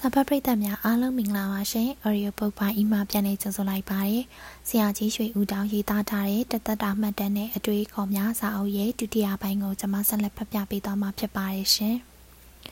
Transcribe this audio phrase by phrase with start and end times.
[0.00, 4.22] စာဖတ်ပရိသတ်များအားလုံးမင်္ဂလာပါရှင်။ Audio Book ပိုင်းအီမာပြန်နေကြိုဆိုလိုက်ပါတယ်။
[4.68, 11.96] ဆရာကြီးရွှေဦးတောင်ရေးသားထားတဲ့တသက်တာမှတ်တမ်းနဲ့အတွေ့အခေါ်များစာအုပ်ရဲ့ဒုတိယပိုင်းကိုကျွန်မဆက်လက်ဖတ်ပြပေးသွားမှာဖြစ်ပါတယ်ရှင်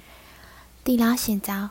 [0.84, 1.70] ။တီလားရှင်ကျောင်း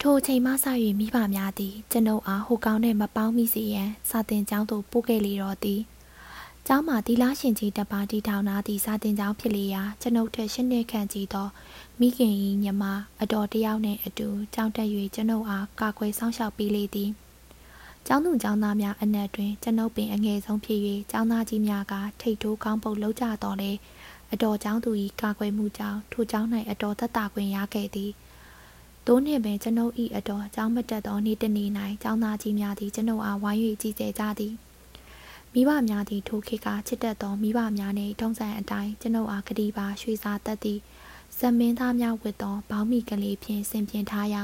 [0.00, 0.54] ထိုအချိန်မှစ၍
[0.98, 5.80] မိဘများသည်ကျွန်ုပ်အားဟိုကောင်းနဲ့မပေါင်းမိစေရန်စာတင်ကျောင်းသို့ပို့ခဲ့လေတော့သည်။
[6.68, 11.48] ကျောင်းမှာတီလားရှင်ကြီးတပါးတီထောင်နာသည့်စာတင်ကျောင်းဖြစ်လေရာကျွန်ုပ်ထက်ရှင်းနှစ်ခန့်ကြီးသော
[12.00, 12.84] မိခင်၏ညီမ
[13.22, 17.10] အတော်တယောက်နှင့်အတူကြောင်းတက်၍ကျွန်ုပ်အားကာကွယ်ဆောင်ရှောက်ပေးလေသည်
[18.06, 20.80] ကျောင်းသူကျောင်းသားများအနက်တွင်ကျွန်ုပ်ပင်အငယ်ဆုံးဖြစ်၍
[21.10, 23.72] ကျောင်းသားကြီးများကထိတ်ထိုးကောင်းပုတ်လုံးကြတော်လဲ
[24.32, 28.10] အတော်ကျောင်းသူ၏ကာကွယ်မှုကြောင့်ထိုကျောင်း၌အတော်သက်သာခွင့်ရခဲ့သည်
[29.06, 31.68] သို့နှင့်ပင်ကျွန်ုပ်၏အတော်ကျောင်းမတက်သောနေ့တစ်နေ့၌
[32.02, 34.54] ကျောင်းသားကြီးများသည်ကျွန်ုပ်အားဝိုင်း၍ကြည်ကြဲကြသည်
[35.54, 40.78] မိဘများသည်ထိုခေတ်ကချစ်တတ်သောမိဘများနှင့်ထုံးစံအတိုင်းကျွန်ုပ်အားကတိပါရွှေစာတတ်သည်
[41.38, 44.42] ဇမင်းသားများဝတ်သောဘောင်းမီကလေးဖြင့်ဆင်ပြင်ထားရာ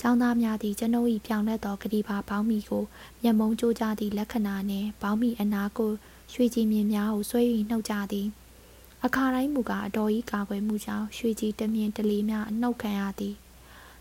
[0.00, 2.84] ကျောင်းသားများသည်ကျွန်ုပ်၏ပြောင်းလဲသောကတိပါဘောင်းမီကို
[3.22, 5.92] မျက်မုံကြိုးကြသည့်လက္ခဏာနှင့်ဘောင်းမီအနာကို
[6.32, 8.26] ရွှေကြည်မြင်များကိုဆွဲ၍နှုတ်ကြသည်
[9.04, 13.34] အခါတိုင်းမူကားအတော်ကြီးကာကွယ်မှုကြောင့်ရွှေကြည်တမြင်တလီများအနှုတ်ခံရသည်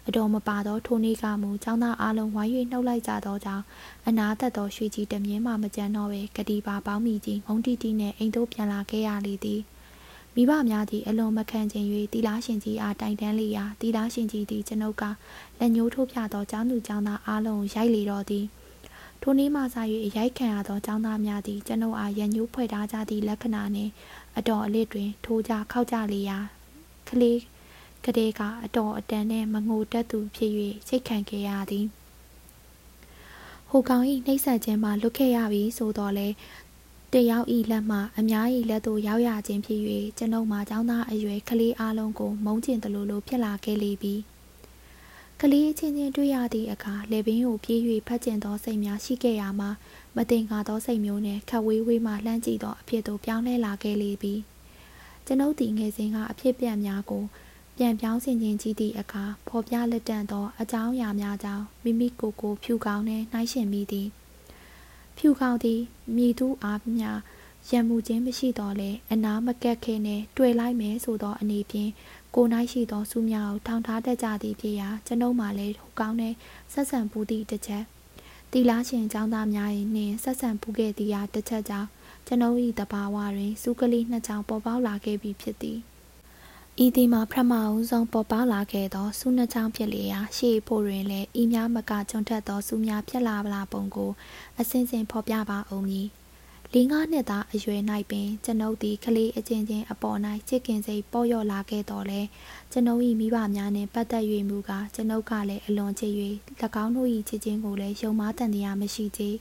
[0.08, 3.64] အတော်မပါသောထိုနေ့ကမူចောင်းသားအလုံးဝိုင်း၍နှုတ်လိုက်ကြသောကြောင့်
[4.08, 9.62] အနာသက်သောရွှေကြီးတမြင်မှမကြမ်းတော့ပဲကတိပါပေါင်းမိကြီးမုံတီတီနှင့်အိမ်သို့ပြန်လာခဲ့ရလေသည်
[10.36, 15.04] မိဘများသည်အလွန်မခံချင်၍တီလာရှင်ကြီးအားတိုင်တန်းလေရာတီလာရှင်ကြီးသည်ကျွန်ုပ်က
[15.60, 18.46] လက်ညှိုးထိုးပြသောကျောင်းသူကျောင်းသားအားလုံးရိုက်လေတော့သည်
[19.22, 19.64] ထိုနေ့မှစ၍
[20.06, 23.92] အရိုက်ခံရသောကျောင်းသားများသည်ကျွန်ုပ်အားရန်ညှိုးဖွဲ့ထားကြသည့်လက္ခဏာနှင့်
[24.38, 26.38] အတော်အလစ်တွင်ထိုးကြခောက်ကြလေရာ
[27.08, 27.38] ကလေး
[28.06, 30.52] ကလေးကအတော်အတန်နဲ့မငိုတက်သူဖြစ်၍
[30.88, 31.86] စိတ်ခံခဲ့ရသည်
[33.70, 36.28] ဟိုကောင်ဤနှိမ့်ဆက်ခြင်းမှလွတ်ခဲ့ရပြီဆိုတော့လေ
[37.14, 39.82] တယောက်ဤလက်မှအများဤလက်သို့ရောက်ရခြင်းဖြစ်၍
[40.18, 44.16] ကျွန်ုပ်မှာចောင်းသားအရွယ်ကလေးအလုံးကိုမုန်းကျင်သလိုလိုဖြစ်လာခဲ့လေပြီ
[45.42, 49.70] ကလေးချင်းချင်းတွေ့ရသည့်အခါလေပင်ကိုပြေး၍ဖတ်ကျင်သောစိတ်များရှိခဲ့ရမှာ
[50.16, 54.34] မတင်ကားသောစိတ်မျိုးနဲ့ခက်ဝေးဝေးမှလှမ်းကြည့်သောအဖြစ်သို့ပြောင်းလဲလာခဲ့လေပြီ
[55.26, 57.24] ကျွန်ုပ်သည်ငယ်စဉ်ကအဖြစ်ပြက်များကို
[57.78, 64.08] ပြန်ပြောင်းဆင်ခြင်းကြီးသည့်အခါဖော်ပြလက်တန့်သောအကြောင်းအရာများကြောင့်မိမိကိုယ်ကိုဖြူကောင်းနှင့်နှိုင်းရှင်မိသည်
[65.18, 65.80] ဖြူကောင်းသည်
[66.16, 67.10] မြည်သူအားမျှ
[67.70, 71.92] ရံမှုခြင်းမရှိတော့လဲအနာမကက်ခဲနဲ့တွေ့လိုက်မယ်ဆိုသောအနေဖြင့်
[72.36, 76.34] ကိုနိုင်ရှိသောစူးများကိုထောင်ထားတတ်ကြသည်ဖြစ်ရာကျွန်ုပ်မှလည်းဟိုကောင်းတဲ့
[76.74, 77.84] ဆက်ဆံပူသည့်တစ်ချက်
[78.52, 81.90] တီလားရှင်ចောင်းသားများ၏နှင့်ဆက်ဆံပူခဲ့သည်ရာတစ်ချက်ကြောင့်
[82.28, 85.80] ကျွန်ုပ်၏တဘာဝတွင်စူးကလေးနှစ်ချောင်းပေါ်ပေါက်လာခဲ့ပြီဖြစ်သည်
[86.82, 94.12] ဤသည်မှာပထမဦးဆုံးပေါ်ပေါက်လာခဲ့သောစူးနှချောင်းဖြစ်လျာရှေ့ဖို့တွင်လည်းဤများမကကျွန်းထက်သောစူးများဖြစ်လာလာပုံကို
[94.60, 96.08] အစဉ်စဉ်ဖော်ပြပါအောင်မည်
[96.74, 100.18] လေးငါးနှစ်သားအရွယ်၌ပင်ကျွန်ုပ်သည်ကလေးအချင်းချင်းအပေါ်၌
[100.50, 102.22] ချစ်ခင်စိတ်ပေါ်ရော့လာခဲ့တော်လဲ
[102.72, 106.14] ကျွန်ုပ်၏မိဘများနှင့်ပတ်သက်၍မူကားကျွန်ုပ်ကလည်းအလွန်ချစ်၍၎
[106.84, 109.38] င်းတို့၏ချစ်ချင်းကိုလည်းယုံမားတန်တရားမရှိသေး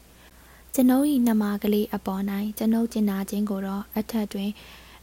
[0.75, 2.23] ကျွန်ုပ်၏နှမကလေးအပေါ်၌
[2.59, 4.51] ကျွန်ုပ်ကျင်နာခြင်းကိုတော့အထက်တွင်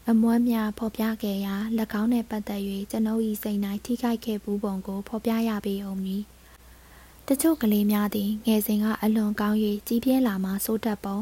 [0.08, 1.56] အမွမ်းများဖော်ပြခဲ့ရာ၎
[2.02, 2.62] င်းနှင့်ပတ်သက်၍
[2.92, 6.24] ကျွန်ုပ်၏စိတ်၌ထိခိုက်ခဲ့ဘူးပုံကိုဖော်ပြရပေအောင်မည်
[7.28, 11.18] တချို့ကလေးများသည်ငယ်စဉ်ကအလွန်ကောင်း၍ကြီးပြင်းလာမှစိုးတတ်ပုံ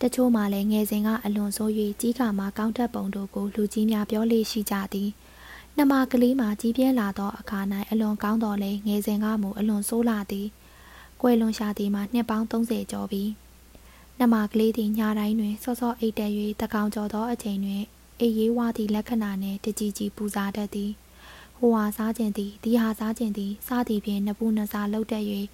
[0.00, 5.08] တချို့မှလည်းငယ်စဉ်ကအလွန်ဆိုး၍ကြီးကမှကောင်းတတ်ပုံတို့ကိုလူကြီးများပြောလေရှိကြသည်
[5.76, 7.60] နှမကလေးမှာကြီးပြင်းလာသောအခါ၌
[7.90, 10.46] အလွန်ကောင်းတော်လဲငယ်စဉ်ကမူအလွန်ဆိုးလာသည်
[11.20, 13.22] ကွယ်လွန်ရှာသည်မှာနှစ်ပေါင်း30ကျော်ပြီ
[14.18, 17.84] နှမကလေးသည်ညတိုင်းတွင်စောစောအိတ်တက်၍တကောင်ကျော်သောအချိန်တွင်
[18.20, 20.92] အေးရေးဝသည့်လက္ခဏာနှင့်တကြီးကြီးပူစားတတ်သည်
[21.58, 25.24] ဟိုဟာစားခြင်းသည်ဒီဟာစားခြင်းသည်စားသည်ဖြင့်နဘူးနစားလှုပ်တတ်၍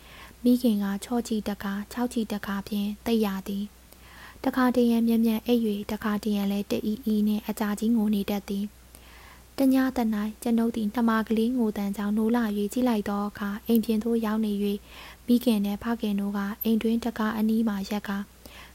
[0.44, 3.65] မိခင်ကချောချီတကာ၆ချီတကာဖြင့်တိတ်ရသည်
[4.44, 8.65] တခါတရံမြက်မြက်အိပ်၍တခါတရံလည်းတအီအီနှင့်အကြာကြီးငိုနေတတ်သည်
[9.59, 14.53] တညတနိုင်ကျွန်ုပ်သည်နှမကလေးငိုတန်ကြောင့်နိုးလာ၍ကြည့်လိုက်သောအခါအိမ်ပြင်သို့ရောက်နေ၍
[15.26, 18.10] မိခင်နှင့်ဖခင်တို့ကအိမ်တွင်တကားအနီးမှရက်က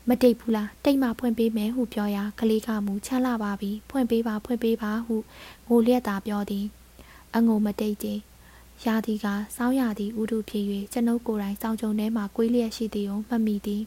[0.10, 5.16] မတိတ်ဘူးလားတိတ်မှဖွင့်ပေးမယ်ဟုပြောရာကလေးကမူချမ်းလာပါပြီဖွင့်ပေးပါဖွင့်ပေးပါဟု
[5.68, 6.66] ငိုလျက်သာပြောသည်
[7.36, 8.20] အငိုမတိတ်ကြီး
[8.86, 9.26] ရာသီက
[9.56, 13.82] စောင်းရသည့်ဥဒုဖြစ်၍ကျွန်ုပ်ကိုယ်တိုင်စောင်းကြုံထဲမှကွေးလျက်ရှိသည်ကိုမှတ်မိသည်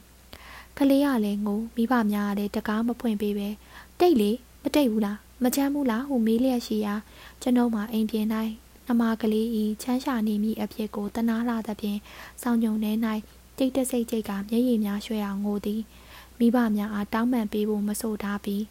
[0.77, 3.49] ကလေးကလည်းငိုမိဘများကလည်းတကားမဖွင့်ပေးပဲ
[3.99, 4.31] တိတ်လေ
[4.63, 6.95] မတိတ်ဘူးလားမချမ်းဘူးလားဟုမေးလျက်ရှိရာ
[7.41, 8.25] ကျွန်ုပ်မှအိမ်ပြင်၌
[8.87, 11.99] နမကလေးဤချမ်းရှာနေမိအဖြစ်ကိုတနာလာသဖြင့်
[12.41, 12.91] စောင်းကြုံထဲ၌
[13.57, 15.81] တိတ်တဆိတ်ကြိတ်ကမျက်ရည်များရွှဲအောင်ငိုသည်
[16.39, 18.63] မိဘများအားတောင်းပန်ပေးဖို့မဆိုထားပြီး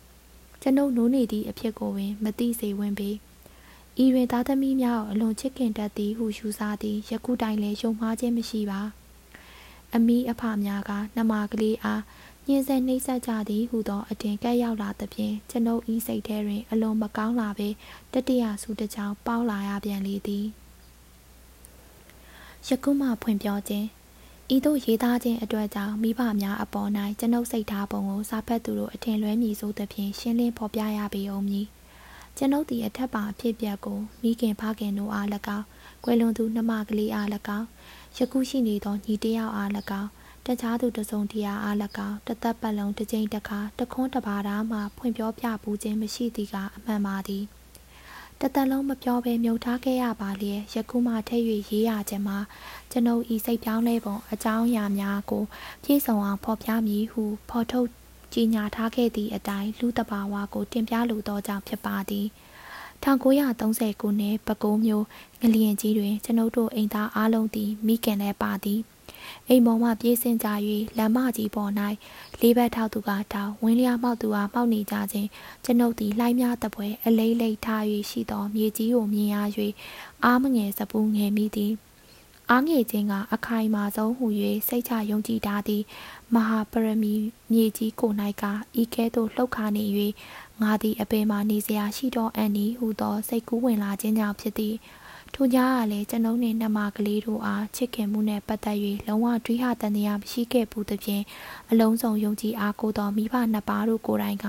[0.63, 3.11] ကျွန်ုပ်နိုးနေသည့်အဖြစ်ကိုပင်မသိစေဝင်ပေ
[4.05, 8.81] ဤတွင်သားသမီးများကိုအလွန်ချစ်ခင်တတ်သည်ဟုယူဆသည်ယခုတိုင်လည်းယုံမှားခြင်းမရှိပါ
[9.95, 12.03] အမီးအဖများကနှမကလေးအား
[12.47, 17.69] ညှင်းဆဲနှိမ့်ဆက်ကြသည်ဟုသောအတင်ကဲ့ရောက်လာသဖြင့်ကျွန်ုပ်ဤစိတ်ထဲတွင် အလွန်မကောင်းလာပေ
[18.13, 20.45] တတိယဆုတစ်ချောင်းပေါက်လာရပြန်လေသည်
[22.69, 23.87] ယခုမှဖွင့်ပြောခြင်း
[24.53, 31.67] ဤသို့ရေးသားခြင်းအတွက်ကြောင့်မိဘများအပေါ်၌ကျွန်ုပ်စိတ်ထားပုံကိုစာဖတ်သူတို့အထင်လွဲမည်ဆိုသဖြင့်ရှင်းလင်းဖော်ပြရပေအောင်မည်
[32.37, 35.27] ကျွန်ုပ်သည်အထက်ပါအဖြစ်ပြက်ကိုမိခင်ဖခင်တို့အား၎
[35.57, 35.67] င်း
[36.05, 37.27] ကွယ်လွန်သူနှမကလေးအား၎
[37.59, 37.67] င်း
[38.17, 39.71] ယခုရှိနေသောညီတယောက်အား၎
[40.01, 40.11] င်း
[40.47, 41.77] တခြားသူတစုံတရာအား၎
[42.07, 47.45] င်းတသက်ပတ်လုံးတစ်ကြိမ်တစ်ခါတခွန်းတပါးသားမှဖွင့်ပြောပြပူးခြင်းမရှိသည်ကအမှန်ပါသည်
[48.41, 52.39] တသက်လုံးမပြောဘဲမြုပ်ထားခဲ့ရပါလျက်ယခုမှထည့်၍ရေးရခြင်းမှာ
[52.91, 55.45] ကျွန်ုပ်ဤစိတ်ပြောင်းလဲပုံအကြောင်းအရာများကို
[55.85, 57.89] ပြည့်စုံအောင်ဖော်ပြမည်ဟုဖော်ထုတ်
[58.33, 62.27] ကြီးညာထားခဲ့သည့်အတိုင်းလူတဘာဝကိုတင်ပြလိုသောကြောင့်ဖြစ်ပါသည်
[63.05, 65.05] 1930ခုနှစ်ပဲခူးမြို့
[65.41, 68.81] ငလျင်ကြီးတွင်ကျွန်ုပ်တို့အိမ်သားအားလုံးသည်မိခင်လည်းပါသည်
[69.49, 70.49] အိမ်ပေါ်မှပြေးဆင်းကြ၍
[70.99, 71.71] လမ်းမကြီးပေါ်၌
[72.41, 75.29] လေးဘက်ထောက်သူကတောင်းဝင်းလျားမောက်သူကမောက်နေကြခြင်း
[75.65, 79.37] ကျွန်ုပ်သည်လှိုင်းများတပွဲအလိမ့်လိမ့်ထား၍ရှိသောမြေကြီးကိုမြင်ရ၍
[80.25, 81.73] အားမငယ်စပူးငယ်မိသည်
[82.51, 84.27] အားငယ်ခြင်းကအခိုင်မာဆုံးဟု၍
[84.69, 85.85] စိတ်ချယုံကြည်ထားသည့်
[86.35, 87.15] မဟာပရမီ
[87.53, 88.13] မြေကြီးကို၌
[88.43, 88.45] က
[88.81, 89.85] ဤကဲ့သို့လှုပ်ခါနေ၍
[90.63, 94.75] ငါသည်အပေမှာနေစရာရှိသောအန်နီဟုသောစိတ်ကူးဝင်လာခြင်းကြောင့်ဖြစ်သည်
[95.37, 101.25] ထိုကြားကလည်းကျွန်ုပ်နှင့်နှမကလေးတို့အားချစ်ခင်မှုနှင့်ပတ်သက်၍လုံးဝတွေးဟတန်တရားမရှိခဲ့ဘူးသဖြင့်
[101.71, 104.47] အလုံးစုံယုံကြည်အားကိုသောမိဘနှစ်ပါးတို့ကိုယ်တိုင်က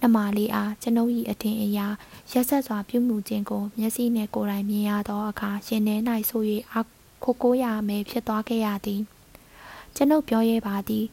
[0.00, 1.86] နှမလေးအားကျွန်ုပ်၏အထင်အရာ
[2.32, 5.96] ရက်ဆက်စွာပြုမှုခြင်းကိုမျက်စိနှင့်ကိုယ်တိုင်မြင်ရသောအခါရှင်ထဲ၌
[6.30, 6.42] ဆို၍
[6.72, 6.86] အား
[7.24, 9.00] ခိုကိုးရမယ်ဖြစ်သွားခဲ့ရသည်
[9.96, 11.04] ကျွန်ုပ်ပြောရဲပါသည်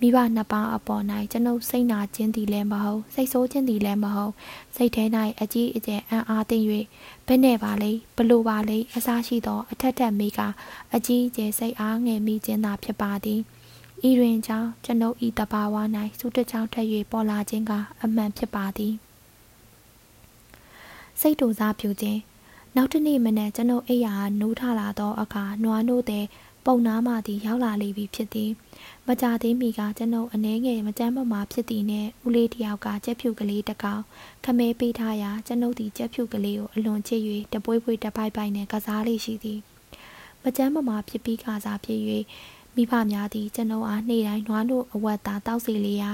[0.00, 1.02] မိဘနှစ်ပါးအပေါ်၌
[1.32, 4.32] ကျွန်ုပ်စိတ်နာခြင်းသည်လည်းမဟုတ်စိတ်ဆိုးခြင်းသည်လည်းမဟုတ်
[4.76, 5.04] စိတ်ထဲ၌
[5.40, 6.64] အကြီးအကျယ်အံ့အားသင့်၍
[7.26, 10.40] ဘယ်နဲ့ပါလိဘလို့ပါလိအစားရှိသော အထက်ထက်မိက
[10.94, 13.40] အကြီးအကျယ်စိတ်အားငယ်မိခြင်းသာဖြစ်ပါသည်
[14.08, 15.76] ဤတွင်ကြောင့်ကျွန်ုပ်ဤတဘာဝ၌
[16.18, 17.72] စုတချောင်းထက်၍ပေါ်လာခြင်းက
[18.02, 18.94] အမှန်ဖြစ်ပါသည်
[21.20, 22.20] စိတ်တူစားဖြူခြင်း
[22.76, 26.24] နောက်တစ်နေ့မနက်ကျွန်ုပ်အိယာနိုးထလာသောအခါနွားနိုးတဲ့
[26.66, 28.50] ပုံနာမှသည်ရောက်လာလေပြီဖြစ်သည်
[29.06, 34.02] မကြသေးမီကကျွန်ုပ်အနှဲငယ်မကြမ်းမမာဖြစ်သည်နှင့်ဦးလေးတယောက်ကကြက်ဖြူကလေးတစ်ကောင်
[34.44, 37.20] ခမဲပေးထားရာကျွန်ုပ်သည်ကြက်ဖြူကလေးကိုအလွန်ချစ်၍
[37.52, 39.60] တပွေးပွေးတပိုက်ပိုက်နှင့်ကစားလေးရှိသည်
[40.42, 42.00] မကြမ်းမမာဖြစ်ပြီးကစားဖြစ်၍
[42.74, 46.10] မိဖများသည်ကျွန်ုပ်အားနေ့တိုင်းနွားတို့အဝတ်သားတောက်စီလေးရာ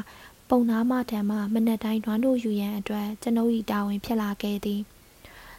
[0.49, 4.81] ပုံနာမထံမှမနက်တိုင်းနွားတို့ယူရန်အတွက်ကျွန်ုပ်၏တာဝန်ဖြစ်လာခဲ့သည်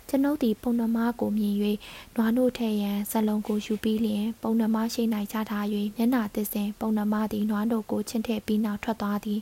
[0.10, 1.56] ကျွန်ုပ်သည်ပုံနှမကိုမြင်၍
[2.16, 5.66] နွားနို့ထဲရန်ဇလုံးကိုယူပြီးလျင် ပုံနှမရှိ၌ချထား၍
[5.98, 9.42] မျက်နှာသစ်စဉ်ပုံနှမသည်နွားနို့ကိုချင်းထည့်ပြီးနောက်ထွက်သွားသည်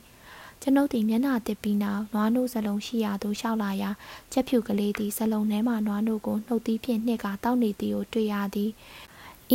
[0.61, 3.89] ကျွန်ုပ်သည်မျက်နှာတစ်ပြီးနောက်နွားနို့စလုံးရှိရာသို့ရှောက်လာရာ
[4.31, 8.71] ချက်ဖြူကလေးသည်စလုံးထဲမှနွားနို့ကိုနှုတ်သီးဖြင့်နှစ်ကတောက်နေသည်ကိုတွေ့ရသည်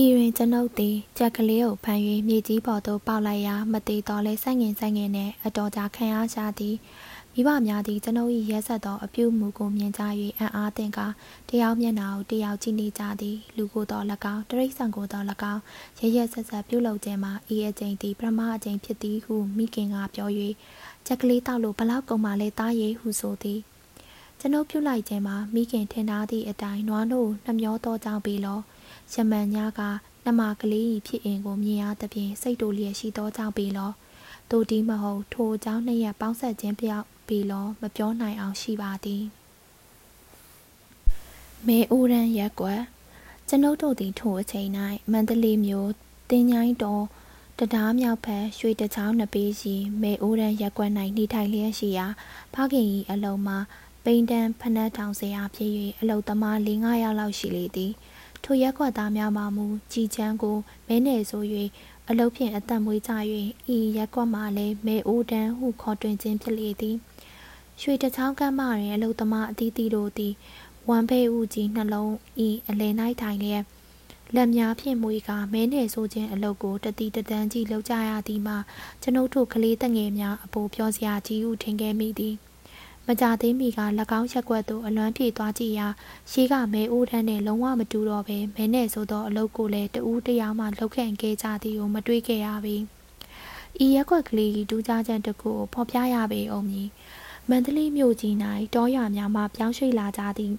[0.03, 6.77] ဤတွင်ကျွန်ုပ်သည်ကြက်ကလေးကိုဖမ်း၍မြေကြီးပေါ်သို့ပေါက်လိုက်ရာမသေးတော့လဲဆိုင်ငင်ဆိုင်ငင်နှင့်အတော်ကြာခံရရှာသည်
[7.39, 10.03] မိဘများသည်ကျွန်ုပ်၏ရဲဆက်သောအပြုမူကိုမြင်ကြ၍
[10.39, 11.07] အံ့အားသင့်ကာ
[11.49, 14.05] တယောက်မျက်နှာကိုတယောက်ကြည့်နေကြသည်လူကိုယ်တော်၎
[14.35, 15.63] င်းတရိษံကိုယ်တော်၎င်း
[16.01, 20.31] ရရဆက်ဆက်ပြုလုပ်ခြင်းမှာဤအကျင့်သည်ပရမအကျင့်ဖြစ်သည်ဟုမိခင်ကပြော၍
[21.07, 23.61] ချက်ကလေးတောက်လို့ဘလောက်ကုန်မှလဲတားရည်ဟုဆိုသည်
[24.41, 28.59] ကျွန်ုပ်ပြုလိုက်ခြင်းမှာမိခင်ထင်ထားသည့်အတိုင်းနွားနို့နှမျောသောကြောင့်ပေလော
[29.13, 29.81] ရမန်ညာက
[30.25, 33.93] နှမကလေး၏ဖြစ်အင်ကိုမြင်ရသဖြင့်စိတ်တူလျက်ရှိသောကြောင့်ပေလော
[34.51, 39.25] တို့ဒီမဟုတ်ထိုအကြောင်းနှစ်ရက်ပေါင်းဆက်ခြင်းပြောက် ပြီလော မပြောနိုင်အောင်ရှိပါသည်
[41.67, 42.83] မေဦးရန်ရက်ကွယ်
[43.49, 44.71] ကျွန်ုပ်တို့သည်ထိုအချိန်၌
[45.13, 45.91] မန္တလေးမြို့
[46.31, 47.05] တင်းញိုင်းတော်
[47.59, 52.07] တရားမြောက်ဖက်ရွှေတချောင်းနှစ်ပေးစီမေအိုးရန်ရက်ကွက်၌နေထိုင်လျက်ရှိရာ
[52.55, 53.59] ဖခင်၏အလုံးမှာ
[54.05, 57.93] ပိန်တန်းဖနက်ထောင်စရာဖြစ်၍အလုသမား၄၅ယောက်လောက်ရှိလေသည်
[58.45, 60.57] ထိုရက်ကွက်သားများမှမူကြည်ချမ်းကို
[60.89, 61.45] မဲနယ်ဆို၍
[62.09, 63.13] အလုဖြင့်အသက်မွေးကြ၍
[63.77, 66.97] ဤရက်ကွက်မှလည်းမေအိုးတန်းဟုခေါ်တွင်ခြင်းဖြစ်လေသည်
[67.81, 70.35] ရွှေတချောင်းကမ်းမတွင်အလုသမားအသီးသီးတို့သည်
[70.89, 72.15] ဝမ်ဖေးဦးကြီးနှလုံး
[72.47, 73.65] ဤအလယ်၌ထိုင်လျက်
[74.35, 78.57] လက်များဖြင့်မွေကမဲနယ်ဆိုခြင်းအလုတ်ကိုတတိတတန်းကြီးလှုပ်ကြရသည်မှာ
[79.03, 82.35] ကျွန်ုပ်တို့ကလေးတငယ်များအပေါ်ပြောစရာကြီးဟုထင်ခဲ့မိသည်
[83.07, 83.81] မကြသေးမီက၎
[84.19, 85.89] င်းချက်ကွက်သို့အလွမ်းပြေသွားကြည့်ရာ
[86.31, 92.77] ရှေးကမဲအိုးတန်းနဲ့လုံးဝမတူတော့ဘဲမဲနဲ့ဆိုသောအလုပ်ကိုလည်းတဦးတယောက်မှလှုပ်ခန့်ခဲ့ကြသည်ကိုမတွေးခဲ့ရပေ။
[93.85, 96.89] ဤရက်ကွက်ကလေးဒူးကြချက်တစ်ခုကိုဖော်ပြရပေအောင်မည်။
[97.51, 98.35] မန္တလေးမြို့ကြီး၌
[98.75, 100.55] တောရွာများမှပြောင်းရွှေ့လာကြသည်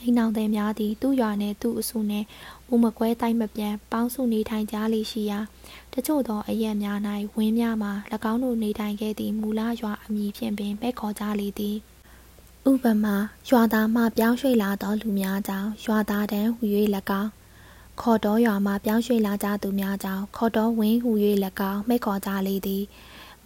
[0.00, 2.26] အိမ်နောင်သည်များသည်သူ့ရွာနှင့်သူ့အစုနှင့်
[2.72, 5.40] ဦးမကွဲတိုင်းမပြန်ပေါင်းစုနေထိုင်ကြလေရှိရာ
[5.92, 6.98] တချို့သောအရက်များ၌
[7.36, 7.92] ဝင်းများမှာ၎
[8.32, 11.76] င်းတို့နေထိုင်ခဲ့သည့်မူလရွာအမည်ဖြင့်ပင်ပဲ့ခေါ်ကြလေသည်
[12.70, 13.16] ဥပမာ
[13.48, 16.64] ရွာသားမှပြောင်းရွှေ့လာသောလူများကြောင့်ရွာသားတန်းဟူ၍၎
[17.20, 17.30] င်း
[18.00, 21.10] ခေါ်တော်ရွာမှပြောင်းရွှေ့လာကြသူများကြောင့်ခေါ်တော်ဝင်းဟူ၍၎
[21.72, 22.84] င်းမိတ်ခေါ်ကြလေသည်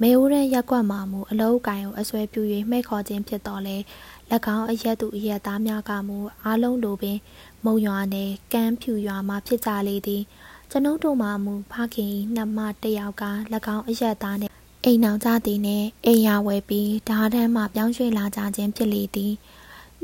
[0.04, 3.76] မေဦးရန်ရက်ကွက်မှာမူအလုံးကိုင်ကိုအစွဲပြု၍မှဲ့ခေါ်ခြင်းဖြစ်တော်လဲ၎
[4.56, 7.18] င်းအရက်သူအရက်သားများကမူအားလုံးလိုပင်
[7.64, 10.22] မုံရွာနယ်ကမ်းဖြူရွာမှဖြစ်ကြလေသည်
[10.70, 13.24] ကျွန်ုပ်တို့မှမူဖခင်၏နှမတယောက်က၎
[13.74, 14.52] င်းအရက်သားနှင့်
[14.84, 19.32] အိမ်နောင်ကြသည်နှင့်အိမ်ရဝယ်ပြီးဓာတ်ထမ်းမှပြောင်းရွှေ့လာကြခြင်းဖြစ်လေသည်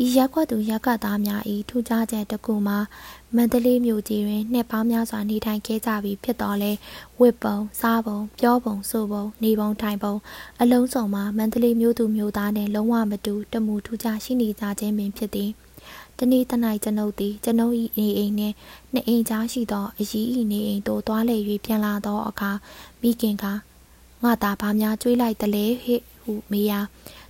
[0.05, 2.78] ဤရက်ကွက်သူရက်ကသားများ၏ထူးခြားချက်တစ်ခုမှာ
[3.37, 6.73] မန္တလေးမြို့ကြီးတွင်နှစ်ပေါင်းများစွာနေထိုင်ခဲ့ကြပြီးဖြစ်တော်လဲ
[7.21, 10.14] ဝစ်ပုံစားပုံပြောပုံဆိုပုံနေပုံထိုင်ပုံ
[10.61, 15.50] အလုံးစုံမှာမန္တလေးမြို့သူမြို့သားနှင့်လုံးဝမတူတမူထူးခြားရှိနေကြခြင်းပင်ဖြစ်သည်
[16.19, 18.55] တနေ့တနိုင်ကျွန်ုပ်သည်ကျွန်ုပ်၏နေအိမ်နှင့်
[18.93, 22.50] နှစ်အိမ်ကြားရှိသောအကြီး၏နေအိမ်သို့သွားလေ၍ပြန်လာသောအခါ
[23.02, 23.45] မိခင်က
[24.23, 26.81] ငါသာဘာများကြွေးလိုက်တလဲဟိဟုမေးရာ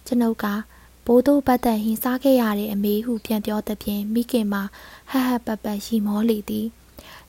[0.06, 0.46] ကျွန်ုပ်က
[1.10, 4.62] ဘိုးတို့ပတ်သက်ဟင်းစားခဲ့ရတဲ့အမေဟုပြန်ပြောသဖြင့်မိခင်မှာ
[5.10, 5.12] ဟ
[5.46, 6.66] ဟပပရီမောလေသည်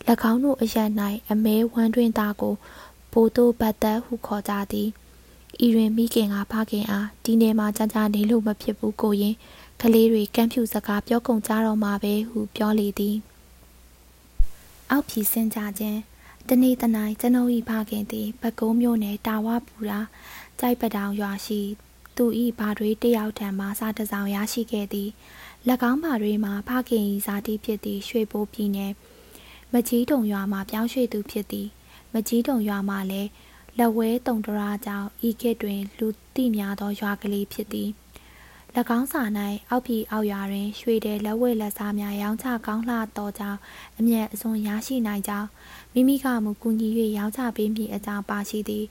[0.31, 0.77] ၎င်းတို့အရ၌
[1.31, 2.55] အမဲဝမ်းတွင်သားကို
[3.11, 4.89] ဘိုးတို့ပတ်သက်ဟုခေါ်ကြသည်
[5.65, 9.35] ဤတွင်မိခင်ကဖခင်အားဒီနေမှာကြာကြာနေလို့မဖြစ်ဘူးကိုရင်
[9.81, 13.15] ကလေးတွေကမ်းဖြူစကားပြောကုန်ကြတော့မှာပဲဟုပြောလေသည်
[14.89, 15.99] အောက်ဖြီစင်ကြခြင်း
[16.47, 19.99] တနေ့တနိုင်ကျွန်ုပ်၏ဖခင်သည်ပကုံးမြို့နယ်တာဝပူရာ
[20.59, 21.61] ကြိုက်ပတောင်ရွာရှိ
[22.19, 22.27] သူ၏
[22.59, 25.09] ဘာတွေတယောက်ထံမှစားတစောင်ရရှိခဲ့သည်၎
[25.91, 28.93] င်းဘာတွေမှာဖခင်၏ဇာတိဖြစ်သည့်ရွှေဘိုးပြည်နယ်
[29.73, 31.67] မကြီးတုံရွာမှာပြောင်းရွှေ့သူဖြစ်သည်
[32.13, 33.29] မကြီးတုံရွာမှာလည်း
[33.77, 37.89] လက်ဝဲတုံတရာကြောင့်ဤခေတ်တွင် လူသိများသောရွာကလေးဖြစ်သည်၎
[38.97, 39.23] င်းစာ၌
[39.69, 43.59] အောက်ပြည်အောက်ရွာတွင်ရွှေတဲ့လက်ဝဲလက်စားများရောင်းချကောင်းလှသောကြောင့်
[43.99, 45.47] အမျက်အစွန်ရရှိနိုင်ကြောင်း
[45.93, 48.85] မိမိကမူကူညီ၍ရောင်းချပေးမည်အကြောင်းပါရှိသည်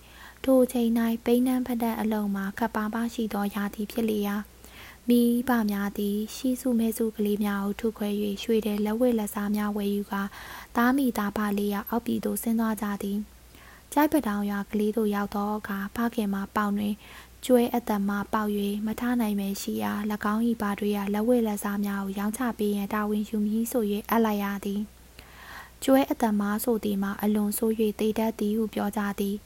[0.51, 0.91] ထိုအချိန်၌
[1.25, 4.37] ပိန်းနှန်းဖက်တဲ့အလုံးမှာခပ်ပါပါရှိသောရာသီဖြစ်လျာ
[5.09, 8.09] မိဘများသည် ရှိစုမဲစုကလေးများကိုထုခွဲ၍
[8.43, 10.23] ရွှေတဲ့လက်ဝဲလက်စားများဝယ်ယူကာ
[10.77, 13.19] သားမိသားဖလေးရအောက်ပြည်သို့ဆင်းသွားကြသည်
[13.93, 16.95] ကြိုက်ပတောင်ရွာကလေးတို့ရောက်သောအခါဖခင်မှပေါင်တွင်
[17.45, 18.51] ကျွဲအသက်မှပေါက်၍
[18.87, 19.93] မထနိုင်ပဲရှိရာ၎
[20.33, 24.81] င်း၏ပါတွေရလက်ဝဲလက်စားများကိုရောင်းချပေးရန်တာဝန်ယူမည်ဆို၍အပ်လိုက်ရသည်
[25.85, 29.37] ကျွဲအသက်မှဆိုသည်မှာအလွန်ဆိုး၍တေတတ်သည်ဟုပြောကြသည်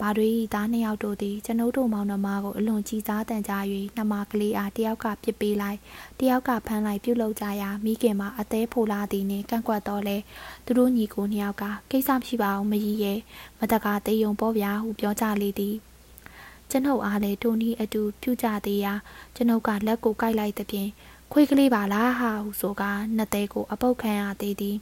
[0.00, 3.52] ဘာတွေဤသားနှစ်ယောက်တို့သည်ကျွန်ုပ်တို့မောင်နှမကိုအလွန်ကြည်စားတန်ကြ၍
[3.96, 5.78] နှမကလေးအားတယောက်ကပြစ်ပေးလိုက်
[6.20, 10.16] တယောက်ကဖမ်းလိုက်ပြုတ်လောက်ကြရာမိခင်မှာအသေးဖိုလာသည်နှင့်ကန့်ကွက်တော့လဲ
[10.64, 13.18] သူတို့ညီကိုနှစ်ယောက်ကကိစ္စမရှိပါဘူးမကြီးရဲ့
[13.58, 15.74] မတကာတေးယုံပေါ်ဗျာဟုပြောကြလေသည်
[16.70, 18.94] ကျွန်ုပ်အားလည်းတိုနီအတူပြုကြသေးရာ
[19.36, 20.90] ကျွန်ုပ်ကလက်ကိုကိုက်လိုက်သဖြင့်
[21.32, 22.82] ခွေးကလေးပါလားဟာဟုဆိုက
[23.16, 24.76] နှစ်သေးကိုအပုတ်ခံရသေးသည်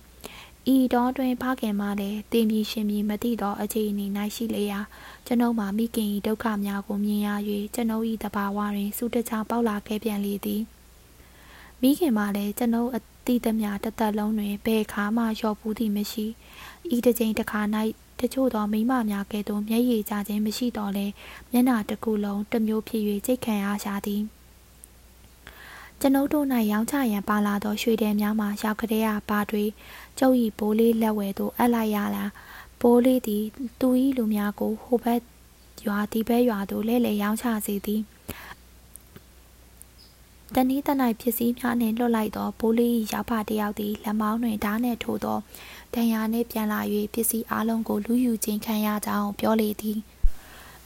[0.74, 4.80] ဤတော့တွင်ဖခင်မှလည်းတင်မြရှင်မြမသိသောအခြေအနေ၌ရှိလေရာ
[5.26, 7.28] ကျွန်ုပ်မှမိခင်၏ဒုက္ခများကိုမြင်ရ၍
[7.74, 10.62] ကျွန်ုပ်၏တဘာဝတွင်စူတချပေါက်လာခဲ့ပြန်လေသည်
[11.80, 16.26] မိခင်မှလည်းကျွန်ုပ်အတိသမျှတသက်လုံးတွင်ဘယ်ခါမှလျှော်ပူးသည်မရှိ
[16.96, 17.60] ဤတစ်ချိန်တစ်ခါ၌
[18.20, 21.06] တချို့သောမိမများကဲ့သို့မျက်ရည်ကျခြင်းမရှိတော့လဲ
[21.50, 24.22] မျက်နှာတစ်ခုလုံးတစ်မျိုးဖြစ်၍ကြိတ်ခံရရှာသည်
[26.00, 29.64] ကျွန်ုပ်တို့၌ရောင်းချရန်ပါလာသောရွှေတဲများမှာရောက်ကလေးရပါတွေ
[30.18, 32.30] ကျုပ်၏ဘိုးလေးလက်ဝဲသို့အပ်လိုက်ရလား
[32.80, 33.44] ဘိုးလေးသည်
[33.80, 35.20] သူ၏လူများကိုဟိုဘက်
[35.86, 38.02] ရွာဒီဘက်ရွာသို့လဲလဲရောင်းချစေသည်
[40.54, 45.38] တနည်းတနိုင်ဖြစ်စည်းများနှင့်လွတ်လိုက်သောဘိုးလေး၏ရောက်ဖတယောက်သည်လက်မောင်းတွင်ဓာတ်နှင့်ထိုးသော
[45.94, 46.80] ဒဏ်ရာနှင့်ပြန်လာ၍
[47.14, 49.98] ပစ္စည်းအလုံးကိုလူယူခြင်းခံရကြောင်းပြောလေသည်